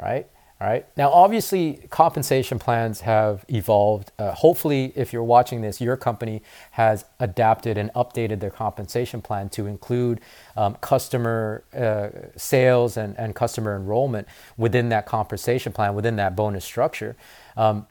right? 0.00 0.26
All 0.58 0.66
right. 0.66 0.86
Now, 0.96 1.10
obviously, 1.10 1.86
compensation 1.90 2.58
plans 2.58 3.02
have 3.02 3.44
evolved. 3.48 4.10
Uh, 4.18 4.32
hopefully, 4.32 4.90
if 4.96 5.12
you're 5.12 5.22
watching 5.22 5.60
this, 5.60 5.82
your 5.82 5.98
company 5.98 6.40
has 6.70 7.04
adapted 7.20 7.76
and 7.76 7.92
updated 7.92 8.40
their 8.40 8.50
compensation 8.50 9.20
plan 9.20 9.50
to 9.50 9.66
include 9.66 10.18
um, 10.56 10.76
customer 10.76 11.62
uh, 11.76 12.08
sales 12.38 12.96
and, 12.96 13.18
and 13.18 13.34
customer 13.34 13.76
enrollment 13.76 14.26
within 14.56 14.88
that 14.88 15.04
compensation 15.04 15.74
plan, 15.74 15.94
within 15.94 16.16
that 16.16 16.34
bonus 16.34 16.64
structure. 16.64 17.16
Um, 17.54 17.86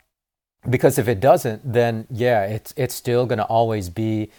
because 0.67 0.97
if 0.97 1.07
it 1.07 1.19
doesn't, 1.19 1.71
then 1.71 2.07
yeah, 2.09 2.45
it's 2.45 2.73
it's 2.75 2.95
still 2.95 3.27
going 3.27 3.37
to 3.37 3.45
always 3.45 3.89
be 3.89 4.31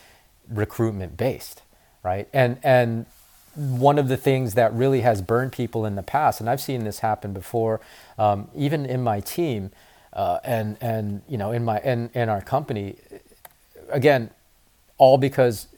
recruitment 0.48 1.16
based, 1.16 1.62
right? 2.02 2.28
And 2.32 2.58
and 2.62 3.06
one 3.54 3.98
of 3.98 4.08
the 4.08 4.16
things 4.16 4.54
that 4.54 4.72
really 4.74 5.00
has 5.00 5.22
burned 5.22 5.52
people 5.52 5.86
in 5.86 5.94
the 5.94 6.02
past, 6.02 6.40
and 6.40 6.48
I've 6.48 6.60
seen 6.60 6.84
this 6.84 6.98
happen 6.98 7.32
before, 7.32 7.80
um, 8.18 8.48
even 8.54 8.84
in 8.84 9.02
my 9.02 9.20
team, 9.20 9.70
uh, 10.12 10.38
and 10.44 10.76
and 10.80 11.22
you 11.28 11.38
know 11.38 11.52
in 11.52 11.64
my 11.64 11.80
in, 11.80 12.10
in 12.14 12.28
our 12.28 12.40
company, 12.42 12.96
again, 13.90 14.30
all 14.98 15.18
because 15.18 15.68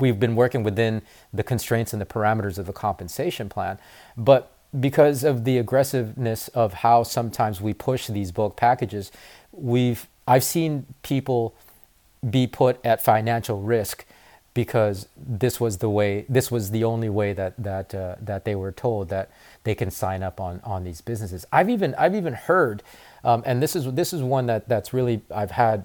we've 0.00 0.18
been 0.18 0.34
working 0.34 0.62
within 0.64 1.02
the 1.32 1.42
constraints 1.42 1.92
and 1.92 2.02
the 2.02 2.06
parameters 2.06 2.58
of 2.58 2.66
the 2.66 2.72
compensation 2.72 3.48
plan, 3.48 3.78
but 4.16 4.50
because 4.80 5.22
of 5.22 5.44
the 5.44 5.58
aggressiveness 5.58 6.48
of 6.48 6.74
how 6.74 7.04
sometimes 7.04 7.60
we 7.60 7.72
push 7.72 8.08
these 8.08 8.32
bulk 8.32 8.56
packages, 8.56 9.12
we've 9.52 10.08
I've 10.26 10.44
seen 10.44 10.86
people 11.02 11.54
be 12.30 12.46
put 12.46 12.84
at 12.84 13.02
financial 13.02 13.60
risk 13.60 14.04
because 14.54 15.08
this 15.16 15.60
was 15.60 15.78
the 15.78 15.90
way 15.90 16.24
this 16.28 16.50
was 16.50 16.70
the 16.70 16.84
only 16.84 17.08
way 17.08 17.32
that 17.32 17.54
that 17.58 17.94
uh, 17.94 18.14
that 18.20 18.44
they 18.44 18.54
were 18.54 18.72
told 18.72 19.08
that 19.08 19.30
they 19.64 19.74
can 19.74 19.90
sign 19.90 20.22
up 20.22 20.40
on 20.40 20.60
on 20.64 20.84
these 20.84 21.00
businesses. 21.00 21.44
I've 21.52 21.68
even 21.68 21.94
i've 21.96 22.14
even 22.14 22.34
heard 22.34 22.82
um, 23.24 23.42
and 23.44 23.62
this 23.62 23.74
is 23.76 23.92
this 23.92 24.12
is 24.12 24.22
one 24.22 24.46
that 24.46 24.68
that's 24.68 24.92
really 24.92 25.22
i've 25.34 25.50
had 25.50 25.84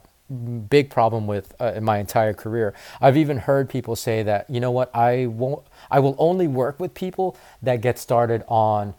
big 0.69 0.91
problem 0.91 1.25
with 1.25 1.55
uh, 1.59 1.73
in 1.75 1.83
my 1.83 1.97
entire 1.97 2.33
career. 2.33 2.73
I've 3.01 3.17
even 3.17 3.37
heard 3.39 3.67
people 3.69 3.95
say 3.95 4.21
that 4.23 4.47
you 4.49 4.59
know 4.59 4.71
what? 4.71 4.95
I 4.95 5.25
won't 5.25 5.65
i 5.89 5.99
will 5.99 6.15
only 6.19 6.47
work 6.47 6.79
with 6.79 6.93
people 6.93 7.35
that 7.63 7.81
get 7.81 7.97
started 7.97 8.43
on 8.47 8.93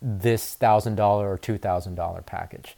this 0.00 0.54
thousand 0.54 0.94
dollar 0.94 1.30
or 1.30 1.38
two 1.38 1.58
thousand 1.58 1.96
dollar 1.96 2.22
package. 2.22 2.76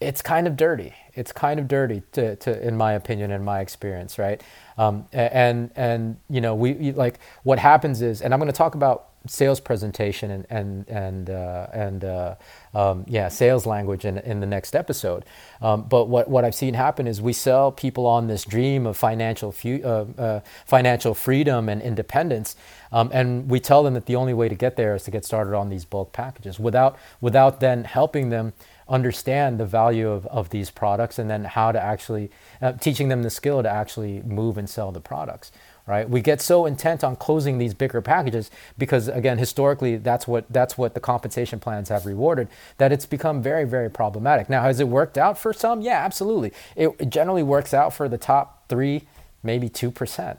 It's 0.00 0.20
kind 0.22 0.46
of 0.46 0.56
dirty. 0.56 0.94
It's 1.16 1.32
kind 1.32 1.58
of 1.58 1.68
dirty, 1.68 2.02
to, 2.12 2.36
to 2.36 2.66
in 2.66 2.76
my 2.76 2.92
opinion, 2.92 3.30
in 3.30 3.44
my 3.44 3.60
experience, 3.60 4.18
right? 4.18 4.42
Um, 4.78 5.06
and 5.12 5.70
and 5.74 6.16
you 6.28 6.40
know, 6.40 6.54
we 6.54 6.92
like 6.92 7.18
what 7.42 7.58
happens 7.58 8.02
is, 8.02 8.20
and 8.20 8.34
I'm 8.34 8.40
going 8.40 8.52
to 8.52 8.56
talk 8.56 8.74
about 8.74 9.08
sales 9.28 9.60
presentation 9.60 10.30
and 10.30 10.46
and 10.50 10.88
and 10.88 11.30
uh, 11.30 11.66
and 11.72 12.04
uh, 12.04 12.34
um, 12.74 13.04
yeah, 13.08 13.28
sales 13.28 13.66
language 13.66 14.04
in 14.04 14.18
in 14.18 14.40
the 14.40 14.46
next 14.46 14.74
episode. 14.74 15.24
Um, 15.60 15.82
but 15.82 16.06
what 16.06 16.28
what 16.28 16.44
I've 16.44 16.54
seen 16.54 16.74
happen 16.74 17.06
is 17.06 17.20
we 17.20 17.32
sell 17.32 17.72
people 17.72 18.06
on 18.06 18.26
this 18.26 18.44
dream 18.44 18.86
of 18.86 18.96
financial 18.96 19.52
fu- 19.52 19.82
uh, 19.82 20.06
uh 20.18 20.40
financial 20.66 21.14
freedom 21.14 21.68
and 21.68 21.82
independence, 21.82 22.56
um, 22.92 23.10
and 23.12 23.50
we 23.50 23.60
tell 23.60 23.82
them 23.82 23.94
that 23.94 24.06
the 24.06 24.16
only 24.16 24.34
way 24.34 24.48
to 24.48 24.54
get 24.54 24.76
there 24.76 24.94
is 24.94 25.04
to 25.04 25.10
get 25.10 25.24
started 25.24 25.54
on 25.54 25.68
these 25.68 25.84
bulk 25.84 26.12
packages 26.12 26.58
without 26.58 26.96
without 27.20 27.60
then 27.60 27.84
helping 27.84 28.30
them 28.30 28.52
understand 28.88 29.58
the 29.58 29.66
value 29.66 30.08
of, 30.08 30.26
of 30.26 30.50
these 30.50 30.70
products 30.70 31.18
and 31.18 31.28
then 31.28 31.44
how 31.44 31.72
to 31.72 31.82
actually 31.82 32.30
uh, 32.62 32.72
teaching 32.72 33.08
them 33.08 33.22
the 33.22 33.30
skill 33.30 33.62
to 33.62 33.68
actually 33.68 34.22
move 34.22 34.56
and 34.56 34.68
sell 34.68 34.92
the 34.92 35.00
products 35.00 35.50
right? 35.86 36.10
We 36.10 36.20
get 36.20 36.40
so 36.40 36.66
intent 36.66 37.04
on 37.04 37.16
closing 37.16 37.58
these 37.58 37.72
bigger 37.72 38.02
packages 38.02 38.50
because 38.76 39.08
again 39.08 39.38
historically 39.38 39.96
that's 39.96 40.26
what 40.26 40.44
that's 40.52 40.76
what 40.76 40.94
the 40.94 41.00
compensation 41.00 41.60
plans 41.60 41.88
have 41.88 42.06
rewarded 42.06 42.48
that 42.78 42.92
it's 42.92 43.06
become 43.06 43.40
very 43.42 43.64
very 43.64 43.90
problematic. 43.90 44.50
Now 44.50 44.62
has 44.62 44.80
it 44.80 44.88
worked 44.88 45.16
out 45.16 45.38
for 45.38 45.52
some? 45.52 45.80
Yeah 45.80 46.04
absolutely. 46.04 46.52
It, 46.74 46.90
it 46.98 47.10
generally 47.10 47.42
works 47.42 47.72
out 47.72 47.94
for 47.94 48.08
the 48.08 48.18
top 48.18 48.68
3 48.68 49.02
maybe 49.42 49.68
2% 49.68 50.38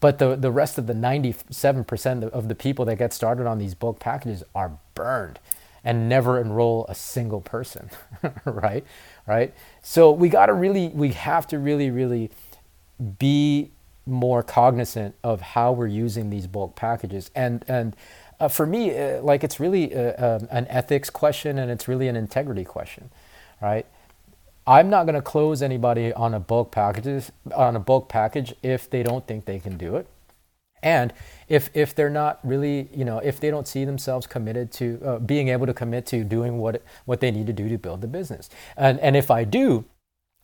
but 0.00 0.18
the, 0.18 0.36
the 0.36 0.50
rest 0.50 0.76
of 0.76 0.86
the 0.86 0.92
97% 0.92 2.28
of 2.30 2.48
the 2.48 2.54
people 2.54 2.84
that 2.84 2.96
get 2.96 3.12
started 3.12 3.46
on 3.46 3.58
these 3.58 3.74
bulk 3.74 4.00
packages 4.00 4.42
are 4.54 4.76
burned 4.94 5.38
and 5.84 6.08
never 6.08 6.40
enroll 6.40 6.86
a 6.88 6.94
single 6.94 7.40
person, 7.40 7.90
right? 8.44 8.84
Right? 9.26 9.54
So 9.82 10.10
we 10.10 10.28
got 10.28 10.46
to 10.46 10.54
really, 10.54 10.88
we 10.88 11.10
have 11.10 11.46
to 11.48 11.58
really, 11.58 11.90
really 11.90 12.30
be 13.18 13.70
more 14.06 14.42
cognizant 14.42 15.14
of 15.22 15.40
how 15.40 15.72
we're 15.72 15.86
using 15.86 16.30
these 16.30 16.46
bulk 16.46 16.76
packages. 16.76 17.30
And, 17.34 17.64
and 17.68 17.96
uh, 18.40 18.48
for 18.48 18.66
me, 18.66 18.96
uh, 18.96 19.22
like 19.22 19.44
it's 19.44 19.60
really 19.60 19.94
uh, 19.94 20.36
um, 20.36 20.48
an 20.50 20.66
ethics 20.68 21.10
question 21.10 21.58
and 21.58 21.70
it's 21.70 21.88
really 21.88 22.08
an 22.08 22.16
integrity 22.16 22.64
question, 22.64 23.10
right? 23.60 23.86
I'm 24.66 24.88
not 24.88 25.04
going 25.04 25.14
to 25.14 25.22
close 25.22 25.62
anybody 25.62 26.12
on 26.12 26.32
a 26.32 26.40
bulk 26.40 26.70
packages 26.70 27.30
on 27.54 27.76
a 27.76 27.80
bulk 27.80 28.08
package 28.08 28.54
if 28.62 28.88
they 28.88 29.02
don't 29.02 29.26
think 29.26 29.44
they 29.44 29.58
can 29.58 29.76
do 29.76 29.96
it. 29.96 30.06
And 30.84 31.14
if, 31.48 31.70
if 31.74 31.94
they're 31.94 32.10
not 32.10 32.38
really, 32.44 32.88
you 32.94 33.04
know, 33.04 33.18
if 33.18 33.40
they 33.40 33.50
don't 33.50 33.66
see 33.66 33.84
themselves 33.84 34.26
committed 34.26 34.70
to 34.72 35.00
uh, 35.04 35.18
being 35.18 35.48
able 35.48 35.66
to 35.66 35.74
commit 35.74 36.06
to 36.06 36.22
doing 36.22 36.58
what, 36.58 36.82
what 37.06 37.20
they 37.20 37.30
need 37.30 37.46
to 37.48 37.52
do 37.52 37.68
to 37.70 37.78
build 37.78 38.02
the 38.02 38.06
business. 38.06 38.50
And, 38.76 39.00
and 39.00 39.16
if 39.16 39.30
I 39.30 39.44
do, 39.44 39.86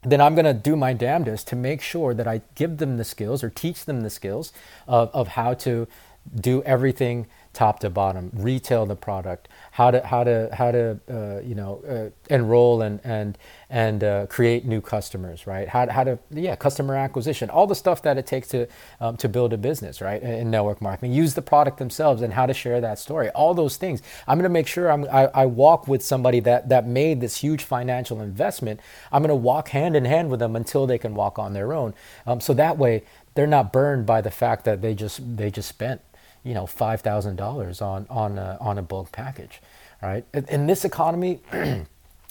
then 0.03 0.21
I'm 0.21 0.35
going 0.35 0.47
to 0.47 0.55
do 0.55 0.77
my 0.77 0.95
damnedest 0.95 1.47
to 1.49 1.57
make 1.57 1.83
sure 1.83 2.15
that 2.15 2.27
I 2.27 2.41
give 2.55 2.79
them 2.79 2.97
the 2.97 3.05
skills 3.05 3.45
or 3.45 3.51
teach 3.51 3.85
them 3.85 4.01
the 4.01 4.09
skills 4.11 4.53
of, 4.89 5.11
of 5.13 5.29
how 5.29 5.53
to 5.55 5.87
do 6.35 6.63
everything 6.63 7.27
top 7.53 7.81
to 7.81 7.91
bottom, 7.91 8.31
retail 8.33 8.87
the 8.87 8.95
product, 8.95 9.49
how 9.73 9.91
to 9.91 10.07
how 10.07 10.23
to 10.23 10.49
how 10.53 10.71
to 10.71 10.99
uh, 11.11 11.41
you 11.41 11.55
know 11.55 11.83
uh, 11.89 12.33
enroll 12.33 12.83
and 12.83 13.01
and 13.03 13.37
and 13.69 14.05
uh, 14.05 14.27
create 14.27 14.65
new 14.65 14.81
customers, 14.81 15.47
right? 15.47 15.69
How 15.69 15.89
how 15.91 16.05
to 16.05 16.19
yeah 16.31 16.55
customer 16.57 16.95
acquisition, 16.97 17.51
all 17.51 17.67
the 17.67 17.75
stuff 17.75 18.03
that 18.03 18.19
it 18.19 18.27
takes 18.27 18.49
to 18.49 18.67
um, 19.01 19.17
to 19.17 19.29
build 19.29 19.53
a 19.53 19.59
business, 19.59 20.01
right? 20.01 20.23
In 20.23 20.51
network 20.51 20.81
marketing, 20.81 21.13
use 21.13 21.35
the 21.35 21.43
product 21.43 21.79
themselves 21.79 22.23
and 22.23 22.33
how 22.33 22.47
to 22.47 22.55
share 22.55 22.81
that 22.81 22.99
story, 22.99 23.31
all 23.31 23.53
those 23.53 23.77
things. 23.77 24.01
I'm 24.29 24.39
going 24.39 24.45
to 24.45 24.49
make 24.49 24.67
sure 24.69 24.91
I'm, 24.91 25.05
I, 25.05 25.27
I 25.35 25.47
walk 25.47 25.89
with 25.89 26.03
somebody 26.05 26.41
that 26.41 26.69
that 26.69 26.87
made 26.87 27.21
this 27.21 27.39
huge 27.39 27.65
financial 27.65 28.21
investment. 28.21 28.81
I'm 29.11 29.23
going 29.23 29.29
to 29.29 29.35
walk 29.35 29.71
hand 29.71 29.97
in 29.97 30.05
hand 30.05 30.31
with 30.31 30.41
them 30.41 30.55
until 30.55 30.87
they 30.87 30.99
can 30.99 31.15
walk 31.15 31.39
on 31.39 31.53
their 31.53 31.73
own. 31.73 31.95
Um, 32.27 32.41
so 32.41 32.55
that 32.55 32.79
way 32.79 33.03
they're 33.35 33.47
not 33.47 33.73
burned 33.73 34.07
by 34.07 34.21
the 34.21 34.31
fact 34.31 34.65
that 34.65 34.83
they 34.83 34.95
just 34.95 35.37
they 35.37 35.51
just 35.51 35.69
spent 35.69 36.01
you 36.45 36.55
know 36.55 36.67
five 36.67 37.01
thousand 37.01 37.37
dollars 37.37 37.81
on 37.83 38.07
on 38.11 38.39
a, 38.39 38.57
on 38.61 38.79
a 38.79 38.83
bulk 38.83 39.13
package, 39.13 39.61
right? 40.03 40.25
In, 40.35 40.67
this 40.67 40.85
economy, 40.85 41.41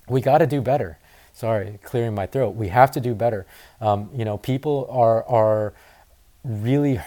we 0.10 0.22
got 0.22 0.39
to 0.39 0.48
do 0.48 0.62
better. 0.62 0.98
Sorry, 1.34 1.80
clearing 1.84 2.16
my 2.16 2.25
throat. 2.25 2.56
We 2.56 2.70
have 2.70 2.92
to 2.92 3.01
do 3.01 3.16
better. 3.16 3.46
Um, 3.80 4.10
you 4.13 4.25
know, 4.25 4.38
people 4.38 4.88
are 4.89 5.24
are 5.25 5.74
really 6.44 7.00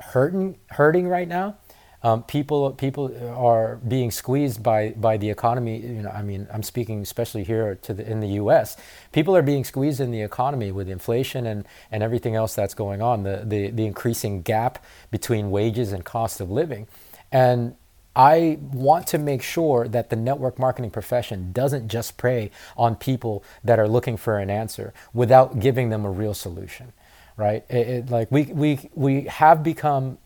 hurting 0.00 0.58
hurting 0.70 1.08
right 1.08 1.28
now, 1.28 1.56
um, 2.04 2.22
people 2.22 2.70
people 2.72 3.10
are 3.34 3.76
being 3.76 4.10
squeezed 4.10 4.62
by 4.62 4.90
by 4.90 5.16
the 5.16 5.30
economy. 5.30 5.78
You 5.78 6.02
know, 6.02 6.10
I 6.10 6.22
mean, 6.22 6.46
I'm 6.52 6.62
speaking 6.62 7.00
especially 7.00 7.44
here 7.44 7.76
to 7.76 7.94
the, 7.94 8.08
in 8.08 8.20
the 8.20 8.28
U.S. 8.42 8.76
People 9.12 9.34
are 9.34 9.42
being 9.42 9.64
squeezed 9.64 10.00
in 10.00 10.10
the 10.10 10.20
economy 10.20 10.70
with 10.70 10.88
inflation 10.88 11.46
and 11.46 11.64
and 11.90 12.02
everything 12.02 12.36
else 12.36 12.54
that's 12.54 12.74
going 12.74 13.00
on. 13.00 13.22
The 13.22 13.42
the, 13.44 13.70
the 13.70 13.86
increasing 13.86 14.42
gap 14.42 14.84
between 15.10 15.50
wages 15.50 15.92
and 15.92 16.04
cost 16.04 16.42
of 16.42 16.50
living, 16.50 16.86
and 17.32 17.74
I 18.14 18.58
want 18.60 19.06
to 19.08 19.18
make 19.18 19.42
sure 19.42 19.88
that 19.88 20.10
the 20.10 20.16
network 20.16 20.58
marketing 20.58 20.90
profession 20.90 21.52
doesn't 21.52 21.88
just 21.88 22.18
prey 22.18 22.50
on 22.76 22.96
people 22.96 23.42
that 23.64 23.78
are 23.78 23.88
looking 23.88 24.18
for 24.18 24.38
an 24.38 24.50
answer 24.50 24.92
without 25.14 25.58
giving 25.58 25.88
them 25.88 26.04
a 26.04 26.10
real 26.10 26.34
solution, 26.34 26.92
right? 27.36 27.64
It, 27.68 27.88
it, 27.88 28.10
like 28.10 28.30
we, 28.30 28.44
we, 28.44 28.90
we 28.94 29.22
have 29.22 29.64
become 29.64 30.18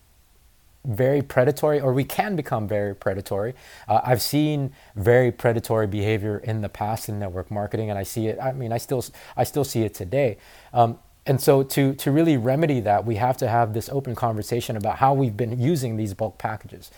very 0.85 1.21
predatory, 1.21 1.79
or 1.79 1.93
we 1.93 2.03
can 2.03 2.35
become 2.35 2.67
very 2.67 2.95
predatory. 2.95 3.53
Uh, 3.87 4.01
I've 4.03 4.21
seen 4.21 4.73
very 4.95 5.31
predatory 5.31 5.87
behavior 5.87 6.37
in 6.39 6.61
the 6.61 6.69
past 6.69 7.09
in 7.09 7.19
network 7.19 7.51
marketing, 7.51 7.89
and 7.89 7.99
I 7.99 8.03
see 8.03 8.27
it. 8.27 8.39
I 8.41 8.53
mean, 8.53 8.71
I 8.71 8.77
still 8.77 9.03
I 9.35 9.43
still 9.43 9.63
see 9.65 9.83
it 9.83 9.93
today. 9.93 10.37
Um, 10.73 10.99
and 11.25 11.39
so 11.39 11.61
to, 11.61 11.93
to 11.93 12.11
really 12.11 12.37
remedy 12.37 12.79
that, 12.79 13.05
we 13.05 13.15
have 13.15 13.37
to 13.37 13.47
have 13.47 13.73
this 13.73 13.87
open 13.89 14.15
conversation 14.15 14.75
about 14.75 14.97
how 14.97 15.13
we've 15.13 15.37
been 15.37 15.59
using 15.59 15.95
these 15.95 16.15
bulk 16.15 16.39
packages 16.39 16.89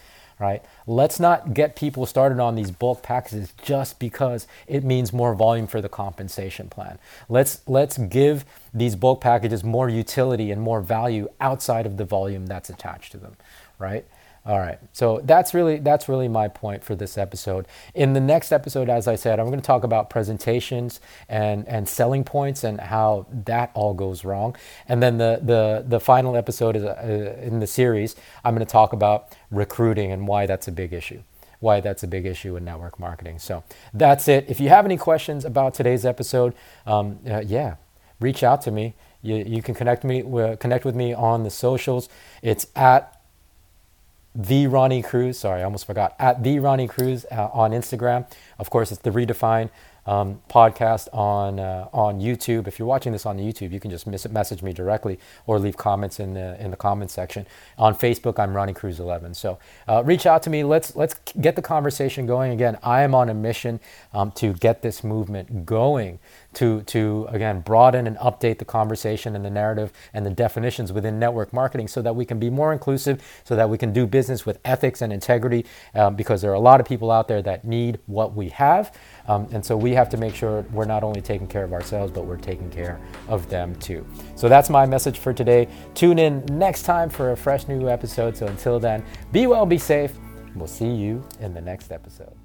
right? 0.42 0.64
Let's 0.88 1.20
not 1.20 1.54
get 1.54 1.76
people 1.76 2.08
started 2.08 2.40
on 2.40 2.56
these 2.56 2.72
bulk 2.72 3.04
packages 3.04 3.54
just 3.64 4.00
because 4.00 4.48
it 4.66 4.84
means 4.84 5.14
more 5.14 5.36
volume 5.36 5.68
for 5.68 5.82
the 5.82 5.88
compensation 5.88 6.68
plan. 6.68 6.98
Let's 7.30 7.62
let's 7.68 8.00
give 8.00 8.44
these 8.74 8.96
bulk 8.96 9.22
packages 9.22 9.64
more 9.64 9.88
utility 9.88 10.50
and 10.50 10.60
more 10.60 10.82
value 10.82 11.30
outside 11.40 11.86
of 11.86 11.98
the 11.98 12.06
volume 12.06 12.48
that's 12.48 12.72
attached 12.72 13.12
to 13.12 13.18
them, 13.18 13.38
right? 13.82 14.06
All 14.44 14.58
right. 14.58 14.80
So 14.92 15.22
that's 15.24 15.54
really 15.54 15.78
that's 15.78 16.10
really 16.10 16.28
my 16.28 16.48
point 16.48 16.84
for 16.84 16.96
this 16.96 17.16
episode. 17.16 17.68
In 17.94 18.14
the 18.14 18.20
next 18.20 18.52
episode, 18.52 18.90
as 18.90 19.08
I 19.08 19.16
said, 19.16 19.40
I'm 19.40 19.48
going 19.48 19.60
to 19.60 19.66
talk 19.66 19.84
about 19.84 20.10
presentations 20.10 21.00
and 21.30 21.68
and 21.68 21.88
selling 21.88 22.24
points 22.24 22.64
and 22.64 22.82
how 22.82 23.28
that 23.46 23.70
all 23.76 23.94
goes 23.94 24.26
wrong. 24.26 24.56
And 24.88 25.02
then 25.02 25.20
the 25.20 25.40
the 25.44 25.86
the 25.88 26.00
final 26.00 26.36
episode 26.36 26.76
is 26.76 26.84
uh, 26.84 27.38
in 27.40 27.60
the 27.60 27.68
series. 27.68 28.16
I'm 28.44 28.56
going 28.56 28.66
to 28.66 28.72
talk 28.72 28.94
about 28.94 29.36
recruiting 29.52 30.12
and 30.12 30.28
why 30.28 30.48
that's 30.48 30.68
a 30.68 30.72
big 30.72 30.92
issue. 30.92 31.22
Why 31.60 31.80
that's 31.80 32.02
a 32.02 32.08
big 32.08 32.26
issue 32.26 32.56
in 32.56 32.66
network 32.66 33.00
marketing. 33.00 33.38
So 33.38 33.64
that's 33.94 34.28
it. 34.28 34.46
If 34.50 34.60
you 34.60 34.70
have 34.70 34.86
any 34.86 34.98
questions 34.98 35.46
about 35.46 35.76
today's 35.76 36.04
episode, 36.04 36.56
um, 36.88 37.20
uh, 37.30 37.44
yeah, 37.46 37.76
reach 38.20 38.42
out 38.42 38.64
to 38.64 38.72
me. 38.72 38.96
You, 39.22 39.36
you 39.36 39.62
can 39.62 39.76
connect 39.76 40.04
me 40.04 40.24
uh, 40.24 40.56
connect 40.56 40.84
with 40.84 40.96
me 40.96 41.14
on 41.14 41.44
the 41.44 41.52
socials. 41.52 42.10
It's 42.42 42.66
at 42.76 43.21
the 44.34 44.68
Ronnie 44.68 45.02
Cruz. 45.02 45.40
Sorry, 45.40 45.62
I 45.62 45.64
almost 45.64 45.86
forgot. 45.86 46.16
At 46.20 46.44
the 46.44 46.60
Ronnie 46.60 46.88
Cruz 46.88 47.26
uh, 47.32 47.50
on 47.54 47.72
Instagram. 47.72 48.26
Of 48.60 48.70
course, 48.70 48.92
it's 48.92 49.02
the 49.02 49.12
Redefine 49.12 49.70
um, 50.06 50.42
podcast 50.50 51.08
on 51.14 51.60
uh, 51.60 51.88
on 51.94 52.20
YouTube. 52.20 52.68
If 52.68 52.80
you're 52.80 52.88
watching 52.88 53.12
this 53.12 53.26
on 53.26 53.38
YouTube, 53.38 53.72
you 53.72 53.80
can 53.80 53.92
just 53.92 54.08
message 54.08 54.64
me 54.64 54.74
directly 54.74 55.20
or 55.46 55.60
leave 55.60 55.78
comments 55.78 56.20
in 56.20 56.34
the 56.34 56.60
in 56.64 56.72
the 56.72 56.78
comments 56.78 57.14
section. 57.14 57.46
On 57.78 57.94
Facebook, 57.94 58.40
I'm 58.40 58.56
Ronnie 58.56 58.74
Cruz 58.74 59.00
11. 59.00 59.34
So 59.34 59.60
uh, 59.88 60.04
reach 60.04 60.26
out 60.26 60.44
to 60.44 60.50
me. 60.50 60.64
Let's 60.64 60.96
let's 60.96 61.16
get 61.40 61.56
the 61.56 61.62
conversation 61.62 62.26
going. 62.26 62.52
Again, 62.52 62.78
I 62.84 63.02
am 63.02 63.14
on 63.14 63.30
a 63.30 63.34
mission 63.34 63.80
um, 64.14 64.32
to 64.34 64.54
get 64.54 64.82
this 64.82 65.04
movement 65.04 65.66
going 65.66 66.20
to, 66.54 66.82
to 66.84 67.28
again 67.30 67.62
broaden 67.62 68.08
and 68.08 68.18
update 68.18 68.58
the 68.58 68.66
conversation 68.66 69.36
and 69.36 69.46
the 69.46 69.50
narrative 69.50 69.92
and 70.14 70.26
the 70.26 70.30
definitions 70.30 70.92
within 70.92 71.20
network 71.20 71.54
marketing 71.54 71.88
so 71.88 72.02
that 72.02 72.16
we 72.16 72.26
can 72.26 72.40
be 72.40 72.50
more 72.50 72.74
inclusive, 72.74 73.24
so 73.44 73.56
that 73.56 73.70
we 73.70 73.78
can 73.78 73.94
do 73.94 74.06
business 74.06 74.46
with 74.46 74.60
ethics 74.66 75.02
and 75.02 75.14
integrity, 75.14 75.66
um, 75.96 76.16
because 76.16 76.42
there 76.42 76.52
are 76.52 76.56
a 76.56 76.60
lot 76.60 76.80
of 76.80 76.86
people 76.86 77.12
out 77.12 77.28
there 77.28 77.42
that 77.42 77.66
need 77.66 78.00
what 78.06 78.34
we 78.36 78.50
have. 78.50 78.96
Um, 79.28 79.48
and 79.52 79.64
so 79.64 79.78
we 79.78 79.94
have 79.94 80.10
to 80.10 80.18
make 80.18 80.36
sure 80.36 80.66
we're 80.74 80.86
not 80.86 81.04
only 81.04 81.22
taking 81.22 81.48
care 81.48 81.64
of 81.64 81.74
ourselves, 81.74 82.12
but 82.12 82.26
we're 82.26 82.38
taking 82.38 82.70
care 82.70 83.00
of 83.28 83.50
them 83.50 83.76
too. 83.76 84.06
So 84.36 84.50
that's 84.50 84.70
my 84.70 84.86
message 84.86 85.20
for 85.20 85.34
today. 85.34 85.68
Tune 85.94 86.20
in 86.20 86.46
next 86.48 86.84
time 86.84 87.10
for 87.10 87.32
a 87.32 87.38
fresh 87.38 87.68
new 87.68 87.88
episode. 87.88 88.36
So 88.36 88.48
until 88.48 88.80
then, 88.80 89.04
be 89.32 89.48
well, 89.48 89.66
be 89.66 89.78
safe. 89.78 90.14
We'll 90.56 90.68
see 90.68 90.90
you 90.90 91.24
in 91.40 91.54
the 91.54 91.62
next 91.62 91.92
episode. 91.92 92.41